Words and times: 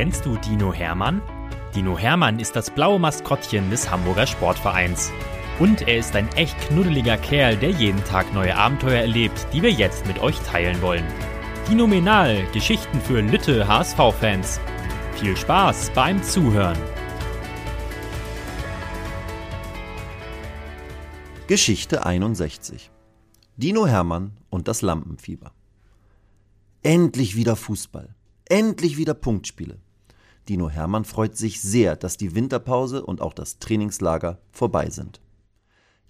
Kennst 0.00 0.24
du 0.24 0.34
Dino 0.38 0.72
Hermann? 0.72 1.20
Dino 1.74 1.98
Hermann 1.98 2.38
ist 2.38 2.56
das 2.56 2.70
blaue 2.70 2.98
Maskottchen 2.98 3.68
des 3.68 3.90
Hamburger 3.90 4.26
Sportvereins. 4.26 5.12
Und 5.58 5.86
er 5.86 5.98
ist 5.98 6.16
ein 6.16 6.26
echt 6.36 6.58
knuddeliger 6.58 7.18
Kerl, 7.18 7.54
der 7.58 7.68
jeden 7.68 8.02
Tag 8.04 8.32
neue 8.32 8.56
Abenteuer 8.56 9.02
erlebt, 9.02 9.46
die 9.52 9.60
wir 9.60 9.70
jetzt 9.70 10.06
mit 10.06 10.18
euch 10.20 10.38
teilen 10.38 10.80
wollen. 10.80 11.04
Dinominal, 11.68 12.46
Geschichten 12.54 12.98
für 12.98 13.20
Lütte 13.20 13.68
HSV-Fans. 13.68 14.58
Viel 15.16 15.36
Spaß 15.36 15.90
beim 15.90 16.22
Zuhören. 16.22 16.78
Geschichte 21.46 22.06
61 22.06 22.90
Dino 23.58 23.86
Hermann 23.86 24.38
und 24.48 24.66
das 24.66 24.80
Lampenfieber. 24.80 25.52
Endlich 26.82 27.36
wieder 27.36 27.54
Fußball. 27.54 28.14
Endlich 28.46 28.96
wieder 28.96 29.12
Punktspiele. 29.12 29.78
Dino 30.48 30.68
Hermann 30.68 31.04
freut 31.04 31.36
sich 31.36 31.60
sehr, 31.60 31.96
dass 31.96 32.16
die 32.16 32.34
Winterpause 32.34 33.04
und 33.04 33.20
auch 33.20 33.34
das 33.34 33.58
Trainingslager 33.58 34.38
vorbei 34.50 34.90
sind. 34.90 35.20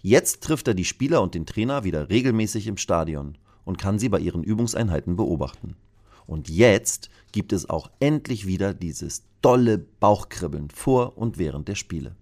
Jetzt 0.01 0.41
trifft 0.41 0.67
er 0.67 0.73
die 0.73 0.85
Spieler 0.85 1.21
und 1.21 1.35
den 1.35 1.45
Trainer 1.45 1.83
wieder 1.83 2.09
regelmäßig 2.09 2.67
im 2.67 2.77
Stadion 2.77 3.37
und 3.65 3.77
kann 3.77 3.99
sie 3.99 4.09
bei 4.09 4.19
ihren 4.19 4.43
Übungseinheiten 4.43 5.15
beobachten. 5.15 5.75
Und 6.25 6.49
jetzt 6.49 7.09
gibt 7.31 7.53
es 7.53 7.69
auch 7.69 7.91
endlich 7.99 8.47
wieder 8.47 8.73
dieses 8.73 9.23
dolle 9.41 9.77
Bauchkribbeln 9.77 10.69
vor 10.69 11.17
und 11.17 11.37
während 11.37 11.67
der 11.67 11.75
Spiele. 11.75 12.15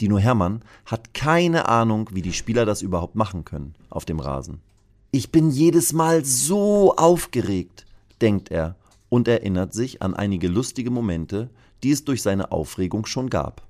Dino 0.00 0.18
Hermann 0.18 0.62
hat 0.84 1.14
keine 1.14 1.68
Ahnung, 1.68 2.10
wie 2.12 2.22
die 2.22 2.34
Spieler 2.34 2.66
das 2.66 2.82
überhaupt 2.82 3.14
machen 3.14 3.44
können 3.44 3.74
auf 3.88 4.04
dem 4.04 4.20
Rasen. 4.20 4.60
Ich 5.10 5.32
bin 5.32 5.50
jedes 5.50 5.94
Mal 5.94 6.24
so 6.24 6.94
aufgeregt, 6.96 7.86
denkt 8.20 8.50
er 8.50 8.76
und 9.08 9.28
erinnert 9.28 9.72
sich 9.72 10.02
an 10.02 10.14
einige 10.14 10.48
lustige 10.48 10.90
Momente, 10.90 11.50
die 11.82 11.90
es 11.90 12.04
durch 12.04 12.22
seine 12.22 12.52
Aufregung 12.52 13.06
schon 13.06 13.30
gab. 13.30 13.62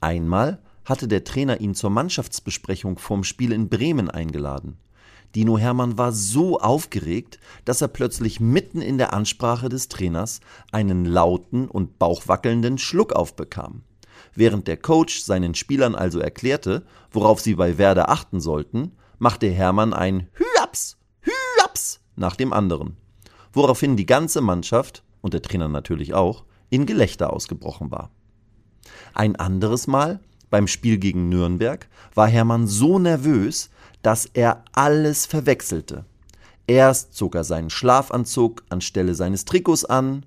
Einmal 0.00 0.60
hatte 0.84 1.08
der 1.08 1.24
Trainer 1.24 1.60
ihn 1.60 1.74
zur 1.74 1.90
Mannschaftsbesprechung 1.90 2.98
vorm 2.98 3.24
Spiel 3.24 3.52
in 3.52 3.68
Bremen 3.68 4.10
eingeladen. 4.10 4.78
Dino 5.34 5.58
Hermann 5.58 5.98
war 5.98 6.12
so 6.12 6.60
aufgeregt, 6.60 7.38
dass 7.64 7.82
er 7.82 7.88
plötzlich 7.88 8.40
mitten 8.40 8.80
in 8.80 8.96
der 8.96 9.12
Ansprache 9.12 9.68
des 9.68 9.88
Trainers 9.88 10.40
einen 10.72 11.04
lauten 11.04 11.68
und 11.68 11.98
bauchwackelnden 11.98 12.78
Schluck 12.78 13.12
aufbekam. 13.12 13.82
Während 14.34 14.68
der 14.68 14.76
Coach 14.76 15.20
seinen 15.20 15.54
Spielern 15.54 15.94
also 15.94 16.20
erklärte, 16.20 16.84
worauf 17.10 17.40
sie 17.40 17.54
bei 17.54 17.76
Werder 17.78 18.08
achten 18.08 18.40
sollten, 18.40 18.92
machte 19.18 19.48
Hermann 19.48 19.92
ein 19.92 20.28
Hüaps, 20.34 20.96
Hüaps 21.20 22.00
nach 22.14 22.36
dem 22.36 22.52
anderen 22.52 22.96
woraufhin 23.56 23.96
die 23.96 24.06
ganze 24.06 24.40
Mannschaft 24.40 25.02
und 25.20 25.34
der 25.34 25.42
Trainer 25.42 25.68
natürlich 25.68 26.14
auch 26.14 26.44
in 26.70 26.86
Gelächter 26.86 27.32
ausgebrochen 27.32 27.90
war. 27.90 28.10
Ein 29.14 29.36
anderes 29.36 29.86
Mal 29.86 30.20
beim 30.50 30.68
Spiel 30.68 30.98
gegen 30.98 31.28
Nürnberg 31.28 31.88
war 32.14 32.28
Hermann 32.28 32.66
so 32.66 32.98
nervös, 32.98 33.70
dass 34.02 34.26
er 34.26 34.64
alles 34.72 35.26
verwechselte. 35.26 36.04
Erst 36.66 37.14
zog 37.14 37.34
er 37.34 37.44
seinen 37.44 37.70
Schlafanzug 37.70 38.62
anstelle 38.68 39.14
seines 39.14 39.44
Trikots 39.44 39.84
an, 39.84 40.24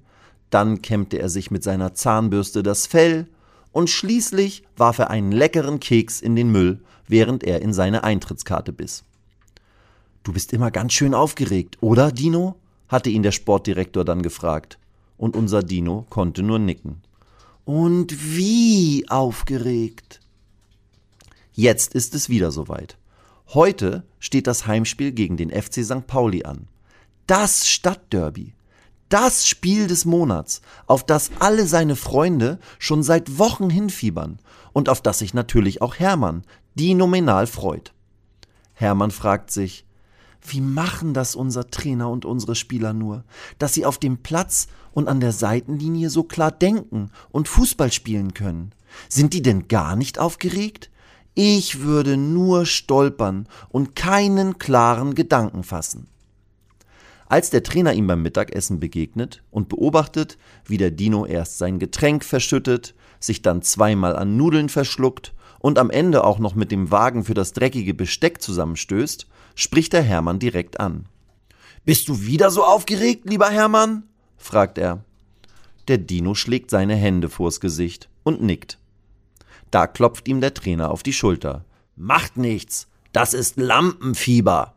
dann 0.49 0.81
kämmte 0.81 1.19
er 1.19 1.29
sich 1.29 1.51
mit 1.51 1.63
seiner 1.63 1.93
Zahnbürste 1.93 2.63
das 2.63 2.87
Fell 2.87 3.27
und 3.71 3.89
schließlich 3.89 4.63
warf 4.75 4.99
er 4.99 5.09
einen 5.09 5.31
leckeren 5.31 5.79
Keks 5.79 6.21
in 6.21 6.35
den 6.35 6.51
Müll, 6.51 6.81
während 7.07 7.43
er 7.43 7.61
in 7.61 7.73
seine 7.73 8.03
Eintrittskarte 8.03 8.73
biss. 8.73 9.03
Du 10.23 10.33
bist 10.33 10.53
immer 10.53 10.71
ganz 10.71 10.93
schön 10.93 11.13
aufgeregt, 11.13 11.77
oder, 11.81 12.11
Dino? 12.11 12.55
Hatte 12.89 13.09
ihn 13.09 13.23
der 13.23 13.31
Sportdirektor 13.31 14.03
dann 14.03 14.21
gefragt. 14.21 14.77
Und 15.17 15.35
unser 15.35 15.63
Dino 15.63 16.05
konnte 16.09 16.43
nur 16.43 16.59
nicken. 16.59 17.01
Und 17.63 18.35
wie 18.35 19.05
aufgeregt. 19.09 20.19
Jetzt 21.53 21.93
ist 21.93 22.15
es 22.15 22.29
wieder 22.29 22.51
soweit. 22.51 22.97
Heute 23.53 24.03
steht 24.19 24.47
das 24.47 24.67
Heimspiel 24.67 25.11
gegen 25.11 25.37
den 25.37 25.49
FC 25.49 25.83
St. 25.83 26.07
Pauli 26.07 26.43
an. 26.43 26.67
Das 27.27 27.67
Stadtderby. 27.67 28.53
Das 29.09 29.47
Spiel 29.47 29.87
des 29.87 30.05
Monats, 30.05 30.61
auf 30.85 31.03
das 31.03 31.31
alle 31.39 31.65
seine 31.65 31.95
Freunde 31.95 32.59
schon 32.77 33.01
seit 33.01 33.39
Wochen 33.39 33.69
hinfiebern 33.69 34.39
und 34.71 34.87
auf 34.87 35.01
das 35.01 35.19
sich 35.19 35.33
natürlich 35.33 35.81
auch 35.81 35.95
Hermann, 35.95 36.43
die 36.75 36.93
nominal 36.93 37.47
freut. 37.47 37.91
Hermann 38.73 39.09
fragt 39.09 39.51
sich, 39.51 39.83
wie 40.41 40.61
machen 40.61 41.13
das 41.13 41.35
unser 41.35 41.69
Trainer 41.69 42.09
und 42.09 42.25
unsere 42.25 42.55
Spieler 42.55 42.93
nur, 42.93 43.23
dass 43.57 43.73
sie 43.73 43.85
auf 43.85 43.97
dem 43.97 44.19
Platz 44.19 44.67
und 44.93 45.07
an 45.07 45.19
der 45.19 45.31
Seitenlinie 45.31 46.09
so 46.09 46.23
klar 46.23 46.51
denken 46.51 47.11
und 47.31 47.47
Fußball 47.47 47.91
spielen 47.91 48.33
können? 48.33 48.73
Sind 49.07 49.33
die 49.33 49.41
denn 49.41 49.67
gar 49.67 49.95
nicht 49.95 50.19
aufgeregt? 50.19 50.89
Ich 51.35 51.81
würde 51.81 52.17
nur 52.17 52.65
stolpern 52.65 53.47
und 53.69 53.95
keinen 53.95 54.57
klaren 54.57 55.13
Gedanken 55.15 55.63
fassen. 55.63 56.07
Als 57.27 57.51
der 57.51 57.61
Trainer 57.61 57.93
ihm 57.93 58.07
beim 58.07 58.23
Mittagessen 58.23 58.79
begegnet 58.79 59.43
und 59.51 59.69
beobachtet, 59.69 60.39
wie 60.65 60.77
der 60.77 60.89
Dino 60.89 61.25
erst 61.25 61.59
sein 61.59 61.77
Getränk 61.77 62.25
verschüttet, 62.25 62.95
sich 63.19 63.43
dann 63.43 63.61
zweimal 63.61 64.15
an 64.15 64.35
Nudeln 64.35 64.69
verschluckt 64.69 65.33
und 65.59 65.77
am 65.77 65.89
Ende 65.89 66.23
auch 66.23 66.39
noch 66.39 66.55
mit 66.55 66.71
dem 66.71 66.91
Wagen 66.91 67.23
für 67.23 67.33
das 67.33 67.53
dreckige 67.53 67.93
Besteck 67.93 68.41
zusammenstößt, 68.41 69.27
spricht 69.55 69.93
der 69.93 70.01
Hermann 70.01 70.39
direkt 70.39 70.79
an. 70.79 71.05
Bist 71.85 72.07
du 72.09 72.21
wieder 72.21 72.49
so 72.49 72.63
aufgeregt, 72.63 73.29
lieber 73.29 73.49
Hermann? 73.49 74.03
fragt 74.37 74.77
er. 74.77 75.03
Der 75.87 75.97
Dino 75.97 76.35
schlägt 76.35 76.69
seine 76.69 76.95
Hände 76.95 77.29
vors 77.29 77.59
Gesicht 77.59 78.09
und 78.23 78.41
nickt. 78.41 78.77
Da 79.71 79.87
klopft 79.87 80.27
ihm 80.27 80.41
der 80.41 80.53
Trainer 80.53 80.91
auf 80.91 81.03
die 81.03 81.13
Schulter. 81.13 81.65
Macht 81.95 82.37
nichts, 82.37 82.87
das 83.11 83.33
ist 83.33 83.57
Lampenfieber. 83.57 84.73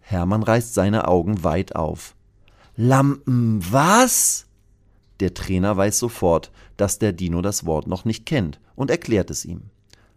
Hermann 0.00 0.42
reißt 0.42 0.74
seine 0.74 1.08
Augen 1.08 1.44
weit 1.44 1.76
auf. 1.76 2.14
Lampen 2.76 3.60
was? 3.70 4.46
Der 5.20 5.34
Trainer 5.34 5.76
weiß 5.76 5.98
sofort, 5.98 6.50
dass 6.76 6.98
der 6.98 7.12
Dino 7.12 7.42
das 7.42 7.64
Wort 7.66 7.86
noch 7.86 8.04
nicht 8.04 8.26
kennt 8.26 8.60
und 8.74 8.90
erklärt 8.90 9.30
es 9.30 9.44
ihm. 9.44 9.70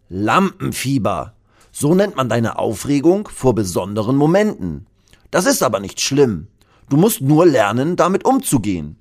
Lampenfieber. 0.09 1.35
So 1.71 1.93
nennt 1.93 2.15
man 2.15 2.29
deine 2.29 2.57
Aufregung 2.57 3.27
vor 3.27 3.53
besonderen 3.53 4.15
Momenten. 4.15 4.87
Das 5.29 5.45
ist 5.45 5.61
aber 5.61 5.79
nicht 5.79 6.01
schlimm. 6.01 6.47
Du 6.89 6.97
musst 6.97 7.21
nur 7.21 7.45
lernen, 7.45 7.95
damit 7.95 8.25
umzugehen. 8.25 8.95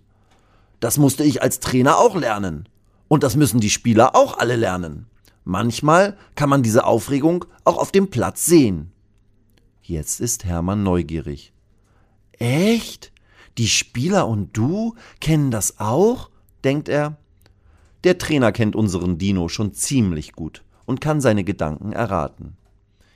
Das 0.80 0.98
musste 0.98 1.24
ich 1.24 1.40
als 1.40 1.60
Trainer 1.60 1.96
auch 1.96 2.14
lernen. 2.14 2.68
Und 3.08 3.22
das 3.22 3.36
müssen 3.36 3.58
die 3.58 3.70
Spieler 3.70 4.14
auch 4.14 4.38
alle 4.38 4.56
lernen. 4.56 5.06
Manchmal 5.44 6.18
kann 6.34 6.50
man 6.50 6.62
diese 6.62 6.84
Aufregung 6.84 7.46
auch 7.64 7.78
auf 7.78 7.90
dem 7.90 8.10
Platz 8.10 8.44
sehen. 8.44 8.92
Jetzt 9.80 10.20
ist 10.20 10.44
Hermann 10.44 10.82
neugierig. 10.82 11.54
Echt? 12.32 13.12
Die 13.56 13.68
Spieler 13.68 14.28
und 14.28 14.54
du 14.54 14.94
kennen 15.20 15.50
das 15.50 15.80
auch? 15.80 16.28
denkt 16.64 16.90
er. 16.90 17.16
Der 18.04 18.18
Trainer 18.18 18.52
kennt 18.52 18.76
unseren 18.76 19.16
Dino 19.16 19.48
schon 19.48 19.72
ziemlich 19.72 20.34
gut 20.34 20.62
und 20.88 21.02
kann 21.02 21.20
seine 21.20 21.44
Gedanken 21.44 21.92
erraten. 21.92 22.56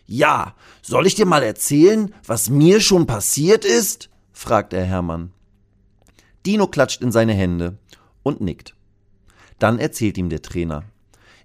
Ja, 0.04 0.54
soll 0.82 1.06
ich 1.06 1.14
dir 1.14 1.24
mal 1.24 1.42
erzählen, 1.42 2.14
was 2.26 2.50
mir 2.50 2.80
schon 2.80 3.06
passiert 3.06 3.64
ist? 3.64 4.10
fragt 4.32 4.74
er 4.74 4.84
Hermann. 4.84 5.32
Dino 6.44 6.66
klatscht 6.66 7.00
in 7.00 7.12
seine 7.12 7.32
Hände 7.32 7.78
und 8.22 8.42
nickt. 8.42 8.74
Dann 9.58 9.78
erzählt 9.78 10.18
ihm 10.18 10.28
der 10.28 10.42
Trainer. 10.42 10.84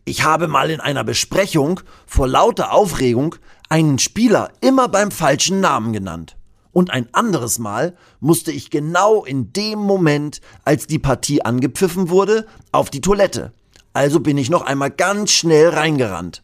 Ich 0.03 0.23
habe 0.23 0.49
mal 0.49 0.69
in 0.69 0.81
einer 0.81 1.05
Besprechung 1.05 1.79
vor 2.05 2.27
lauter 2.27 2.73
Aufregung 2.73 3.35
einen 3.69 3.97
Spieler 3.97 4.51
immer 4.59 4.89
beim 4.89 5.11
falschen 5.11 5.61
Namen 5.61 5.93
genannt. 5.93 6.35
Und 6.73 6.91
ein 6.91 7.07
anderes 7.13 7.57
Mal 7.57 7.95
musste 8.19 8.51
ich 8.51 8.69
genau 8.69 9.23
in 9.23 9.53
dem 9.53 9.79
Moment, 9.79 10.41
als 10.65 10.87
die 10.87 10.99
Partie 10.99 11.41
angepfiffen 11.41 12.09
wurde, 12.09 12.45
auf 12.73 12.89
die 12.89 13.01
Toilette. 13.01 13.53
Also 13.97 14.19
bin 14.19 14.37
ich 14.37 14.51
noch 14.51 14.61
einmal 14.61 14.91
ganz 14.91 15.31
schnell 15.31 15.69
reingerannt. 15.69 16.43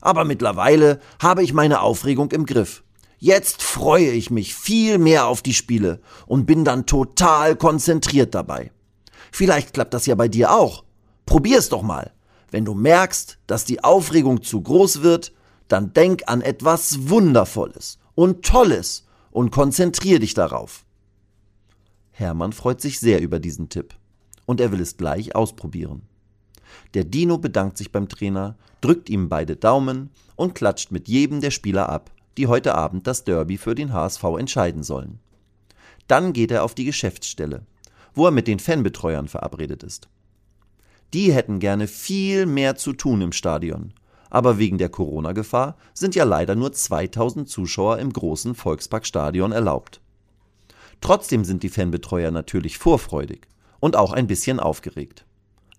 Aber 0.00 0.24
mittlerweile 0.24 0.98
habe 1.22 1.44
ich 1.44 1.52
meine 1.52 1.80
Aufregung 1.80 2.32
im 2.32 2.44
Griff. 2.44 2.82
Jetzt 3.20 3.62
freue 3.62 4.10
ich 4.10 4.32
mich 4.32 4.56
viel 4.56 4.98
mehr 4.98 5.28
auf 5.28 5.40
die 5.40 5.54
Spiele 5.54 6.00
und 6.26 6.44
bin 6.44 6.64
dann 6.64 6.86
total 6.86 7.54
konzentriert 7.54 8.34
dabei. 8.34 8.72
Vielleicht 9.30 9.74
klappt 9.74 9.94
das 9.94 10.06
ja 10.06 10.16
bei 10.16 10.26
dir 10.26 10.50
auch. 10.50 10.82
Probier's 11.24 11.68
doch 11.68 11.82
mal. 11.82 12.10
Wenn 12.50 12.64
du 12.64 12.74
merkst, 12.74 13.38
dass 13.46 13.64
die 13.64 13.84
Aufregung 13.84 14.42
zu 14.42 14.60
groß 14.60 15.00
wird, 15.00 15.32
dann 15.68 15.92
denk 15.92 16.24
an 16.26 16.40
etwas 16.40 17.08
Wundervolles 17.08 18.00
und 18.16 18.44
Tolles 18.44 19.06
und 19.30 19.52
konzentrier 19.52 20.18
dich 20.18 20.34
darauf. 20.34 20.84
Hermann 22.10 22.52
freut 22.52 22.80
sich 22.80 22.98
sehr 22.98 23.20
über 23.20 23.38
diesen 23.38 23.68
Tipp 23.68 23.94
und 24.46 24.60
er 24.60 24.72
will 24.72 24.80
es 24.80 24.96
gleich 24.96 25.36
ausprobieren. 25.36 26.07
Der 26.94 27.04
Dino 27.04 27.38
bedankt 27.38 27.78
sich 27.78 27.92
beim 27.92 28.08
Trainer, 28.08 28.56
drückt 28.80 29.10
ihm 29.10 29.28
beide 29.28 29.56
Daumen 29.56 30.10
und 30.36 30.54
klatscht 30.54 30.92
mit 30.92 31.08
jedem 31.08 31.40
der 31.40 31.50
Spieler 31.50 31.88
ab, 31.88 32.10
die 32.36 32.46
heute 32.46 32.74
Abend 32.74 33.06
das 33.06 33.24
Derby 33.24 33.58
für 33.58 33.74
den 33.74 33.92
HSV 33.92 34.22
entscheiden 34.38 34.82
sollen. 34.82 35.18
Dann 36.06 36.32
geht 36.32 36.50
er 36.50 36.64
auf 36.64 36.74
die 36.74 36.84
Geschäftsstelle, 36.84 37.62
wo 38.14 38.26
er 38.26 38.30
mit 38.30 38.46
den 38.48 38.58
Fanbetreuern 38.58 39.28
verabredet 39.28 39.82
ist. 39.82 40.08
Die 41.14 41.32
hätten 41.32 41.58
gerne 41.58 41.86
viel 41.86 42.46
mehr 42.46 42.76
zu 42.76 42.92
tun 42.92 43.20
im 43.22 43.32
Stadion, 43.32 43.92
aber 44.30 44.58
wegen 44.58 44.78
der 44.78 44.90
Corona-Gefahr 44.90 45.76
sind 45.94 46.14
ja 46.14 46.24
leider 46.24 46.54
nur 46.54 46.72
2000 46.72 47.48
Zuschauer 47.48 47.98
im 47.98 48.12
großen 48.12 48.54
Volksparkstadion 48.54 49.52
erlaubt. 49.52 50.00
Trotzdem 51.00 51.44
sind 51.44 51.62
die 51.62 51.68
Fanbetreuer 51.68 52.30
natürlich 52.30 52.78
vorfreudig 52.78 53.46
und 53.80 53.96
auch 53.96 54.12
ein 54.12 54.26
bisschen 54.26 54.60
aufgeregt. 54.60 55.24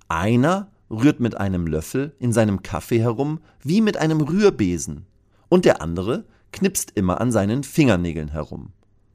Einer 0.07 0.71
rührt 0.89 1.19
mit 1.19 1.37
einem 1.37 1.67
Löffel 1.67 2.15
in 2.19 2.33
seinem 2.33 2.63
Kaffee 2.63 3.01
herum 3.01 3.39
wie 3.61 3.81
mit 3.81 3.97
einem 3.97 4.21
Rührbesen 4.21 5.05
und 5.49 5.65
der 5.65 5.81
andere 5.81 6.25
knipst 6.51 6.91
immer 6.95 7.21
an 7.21 7.31
seinen 7.31 7.63
Fingernägeln 7.63 8.29
herum. 8.29 8.71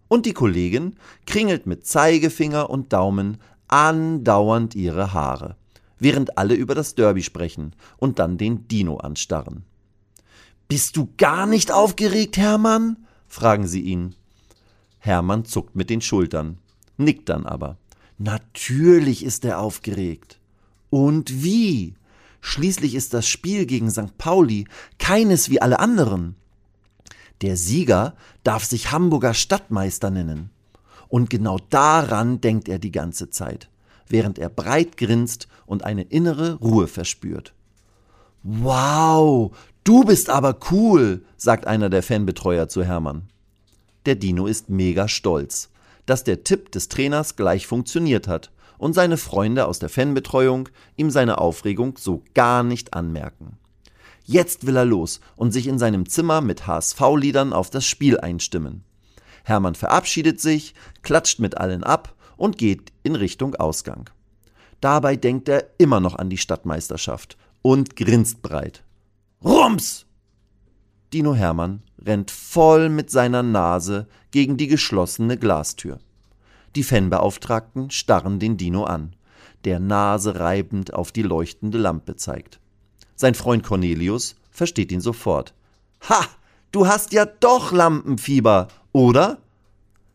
Und 0.09 0.27
die 0.27 0.33
Kollegin 0.33 0.97
kringelt 1.27 1.67
mit 1.67 1.87
Zeigefinger 1.87 2.71
und 2.71 2.93
Daumen 2.93 3.39
andauernd 3.69 4.75
ihre 4.75 5.13
Haare, 5.13 5.57
während 5.99 6.39
alle 6.39 6.55
über 6.55 6.75
das 6.75 6.95
Derby 6.95 7.23
sprechen 7.23 7.75
und 7.97 8.19
dann 8.19 8.39
den 8.39 8.69
Dino 8.69 8.99
anstarren. 8.99 9.65
Bist 10.69 10.97
du 10.97 11.09
gar 11.17 11.47
nicht 11.47 11.73
aufgeregt, 11.73 12.37
Hermann? 12.37 13.07
fragen 13.27 13.67
sie 13.67 13.81
ihn. 13.81 14.15
Hermann 14.99 15.45
zuckt 15.45 15.75
mit 15.75 15.91
den 15.91 16.01
Schultern, 16.01 16.59
nickt 16.97 17.29
dann 17.29 17.47
aber. 17.47 17.77
Natürlich 18.17 19.25
ist 19.25 19.45
er 19.45 19.59
aufgeregt. 19.59 20.39
Und 20.95 21.43
wie? 21.43 21.97
Schließlich 22.41 22.95
ist 22.95 23.15
das 23.15 23.27
Spiel 23.27 23.67
gegen 23.67 23.91
St. 23.91 24.17
Pauli 24.17 24.69
keines 25.01 25.51
wie 25.51 25.61
alle 25.61 25.81
anderen. 25.81 26.37
Der 27.43 27.57
Sieger 27.57 28.15
darf 28.45 28.65
sich 28.65 28.93
Hamburger 28.93 29.35
Stadtmeister 29.35 30.11
nennen. 30.11 30.51
Und 31.09 31.31
genau 31.31 31.59
daran 31.69 32.41
denkt 32.41 32.69
er 32.69 32.79
die 32.79 32.93
ganze 32.93 33.29
Zeit, 33.29 33.69
während 34.07 34.39
er 34.39 34.49
breit 34.49 34.97
grinst 34.97 35.49
und 35.67 35.83
eine 35.83 36.03
innere 36.03 36.61
Ruhe 36.61 36.87
verspürt. 36.87 37.55
Wow, 38.45 39.51
du 39.83 40.05
bist 40.05 40.31
aber 40.31 40.57
cool, 40.71 41.25
sagt 41.37 41.67
einer 41.67 41.91
der 41.91 42.05
Fanbetreuer 42.05 42.69
zu 42.69 42.85
Hermann. 42.85 43.25
Der 44.07 44.15
Dino 44.15 44.47
ist 44.47 44.71
mega 44.71 45.09
stolz, 45.09 45.71
dass 46.07 46.23
der 46.23 46.45
Tipp 46.45 46.71
des 46.71 46.87
Trainers 46.87 47.35
gleich 47.35 47.67
funktioniert 47.67 48.29
hat 48.29 48.53
und 48.79 48.95
seine 48.95 49.17
Freunde 49.17 49.67
aus 49.67 49.79
der 49.79 49.89
Fanbetreuung 49.89 50.69
ihm 50.97 51.11
seine 51.11 51.39
Aufregung 51.39 51.97
so 51.99 52.23
gar 52.35 52.63
nicht 52.63 52.95
anmerken. 52.95 53.59
Jetzt 54.25 54.67
will 54.67 54.77
er 54.77 54.85
los 54.85 55.21
und 55.37 55.53
sich 55.53 55.67
in 55.67 55.79
seinem 55.79 56.09
Zimmer 56.09 56.41
mit 56.41 56.67
HSV-Liedern 56.67 57.53
auf 57.53 57.71
das 57.71 57.87
Spiel 57.87 58.19
einstimmen. 58.19 58.85
Hermann 59.45 59.75
verabschiedet 59.75 60.41
sich, 60.41 60.75
klatscht 61.03 61.39
mit 61.39 61.59
allen 61.59 61.85
ab 61.85 62.15
und 62.37 62.57
geht 62.57 62.93
in 63.03 63.15
Richtung 63.15 63.55
Ausgang. 63.55 64.09
Dabei 64.81 65.17
denkt 65.17 65.49
er 65.49 65.71
immer 65.79 66.01
noch 66.01 66.15
an 66.17 66.31
die 66.31 66.39
Stadtmeisterschaft 66.39 67.37
und 67.63 67.97
grinst 67.97 68.43
breit. 68.43 68.83
Rums! 69.45 70.07
Dino 71.13 71.35
Hermann 71.35 71.83
rennt 71.99 72.31
voll 72.31 72.89
mit 72.89 73.11
seiner 73.11 73.43
Nase 73.43 74.09
gegen 74.31 74.57
die 74.57 74.67
geschlossene 74.67 75.39
Glastür. 75.39 76.01
Die 76.77 76.83
Fanbeauftragten 76.83 77.91
starren 77.91 78.39
den 78.41 78.57
Dino 78.57 78.85
an, 78.85 79.15
der 79.65 79.79
Nase 79.79 80.41
reibend 80.41 80.93
auf 80.93 81.13
die 81.13 81.23
leuchtende 81.23 81.79
Lampe 81.79 82.17
zeigt. 82.17 82.61
Sein 83.15 83.35
Freund 83.35 83.63
Cornelius 83.63 84.35
versteht 84.51 84.91
ihn 84.91 85.01
sofort. 85.01 85.55
Ha, 86.09 86.27
du 86.73 86.87
hast 86.87 87.13
ja 87.13 87.27
doch 87.27 87.73
Lampenfieber, 87.73 88.69
oder? 88.93 89.39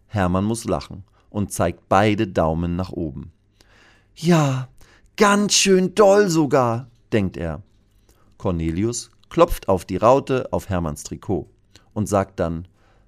Hermann 0.07 0.43
muss 0.43 0.65
lachen 0.65 1.03
und 1.29 1.53
zeigt 1.53 1.87
beide 1.87 2.27
Daumen 2.27 2.75
nach 2.75 2.91
oben. 2.91 3.31
Ja, 4.15 4.67
ganz 5.15 5.53
schön 5.53 5.95
doll 5.95 6.29
sogar, 6.29 6.87
denkt 7.13 7.37
er. 7.37 7.61
Cornelius 8.37 9.11
klopft 9.29 9.69
auf 9.69 9.85
die 9.85 9.97
Raute 9.97 10.51
auf 10.51 10.67
Hermanns 10.67 11.03
Trikot 11.03 11.49
und 11.93 12.07
sagt 12.07 12.39
dann 12.39 12.67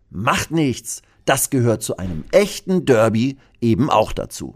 Macht 0.09 0.51
nichts, 0.51 1.01
das 1.25 1.49
gehört 1.49 1.83
zu 1.83 1.97
einem 1.97 2.23
echten 2.31 2.85
Derby 2.85 3.37
eben 3.61 3.89
auch 3.89 4.11
dazu. 4.11 4.55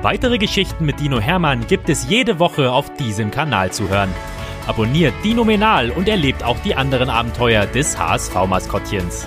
Weitere 0.00 0.38
Geschichten 0.38 0.84
mit 0.84 1.00
Dino 1.00 1.18
Hermann 1.18 1.66
gibt 1.66 1.88
es 1.88 2.08
jede 2.08 2.38
Woche 2.38 2.70
auf 2.70 2.94
diesem 2.94 3.32
Kanal 3.32 3.72
zu 3.72 3.88
hören. 3.88 4.14
Abonniert 4.68 5.14
Dino 5.24 5.44
Menal 5.44 5.90
und 5.90 6.08
erlebt 6.08 6.44
auch 6.44 6.58
die 6.60 6.74
anderen 6.74 7.10
Abenteuer 7.10 7.66
des 7.66 7.98
HSV-Maskottchens. 7.98 9.26